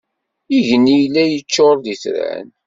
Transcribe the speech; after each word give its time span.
Igenni 0.57 0.95
yella 1.01 1.23
yeččur 1.25 1.75
d 1.83 1.85
itran. 1.93 2.47